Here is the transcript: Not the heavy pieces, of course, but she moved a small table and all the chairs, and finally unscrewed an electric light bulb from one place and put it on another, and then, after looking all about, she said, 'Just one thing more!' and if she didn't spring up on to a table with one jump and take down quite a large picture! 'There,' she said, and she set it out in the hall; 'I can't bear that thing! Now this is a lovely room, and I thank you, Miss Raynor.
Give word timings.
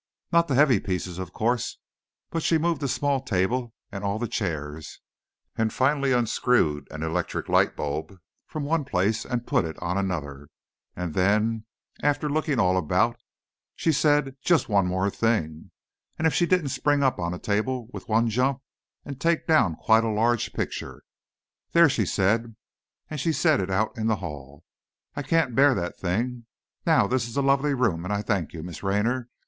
Not 0.31 0.47
the 0.47 0.55
heavy 0.55 0.79
pieces, 0.79 1.19
of 1.19 1.31
course, 1.31 1.77
but 2.31 2.41
she 2.41 2.57
moved 2.57 2.81
a 2.81 2.87
small 2.87 3.21
table 3.21 3.71
and 3.91 4.03
all 4.03 4.17
the 4.17 4.27
chairs, 4.27 4.99
and 5.55 5.71
finally 5.71 6.11
unscrewed 6.11 6.87
an 6.89 7.03
electric 7.03 7.47
light 7.47 7.75
bulb 7.75 8.17
from 8.47 8.63
one 8.63 8.83
place 8.83 9.23
and 9.27 9.45
put 9.45 9.63
it 9.63 9.77
on 9.77 9.99
another, 9.99 10.47
and 10.95 11.13
then, 11.13 11.65
after 12.01 12.27
looking 12.27 12.59
all 12.59 12.77
about, 12.79 13.19
she 13.75 13.91
said, 13.91 14.35
'Just 14.41 14.67
one 14.67 14.85
thing 15.11 15.51
more!' 15.53 15.69
and 16.17 16.25
if 16.25 16.33
she 16.33 16.47
didn't 16.47 16.69
spring 16.69 17.03
up 17.03 17.19
on 17.19 17.31
to 17.31 17.37
a 17.37 17.39
table 17.39 17.87
with 17.93 18.09
one 18.09 18.27
jump 18.27 18.59
and 19.05 19.21
take 19.21 19.45
down 19.45 19.75
quite 19.75 20.03
a 20.03 20.09
large 20.09 20.51
picture! 20.51 21.03
'There,' 21.73 21.87
she 21.89 22.07
said, 22.07 22.55
and 23.11 23.19
she 23.19 23.31
set 23.31 23.59
it 23.59 23.69
out 23.69 23.95
in 23.95 24.07
the 24.07 24.15
hall; 24.15 24.63
'I 25.15 25.21
can't 25.21 25.55
bear 25.55 25.75
that 25.75 25.95
thing! 25.99 26.47
Now 26.87 27.05
this 27.05 27.27
is 27.27 27.37
a 27.37 27.43
lovely 27.43 27.75
room, 27.75 28.03
and 28.03 28.11
I 28.11 28.23
thank 28.23 28.51
you, 28.51 28.63
Miss 28.63 28.81
Raynor. 28.81 29.29